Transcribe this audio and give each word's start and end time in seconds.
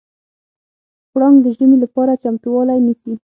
پړانګ 1.11 1.37
د 1.43 1.45
ژمي 1.57 1.77
لپاره 1.83 2.19
چمتووالی 2.23 2.79
نیسي. 2.87 3.13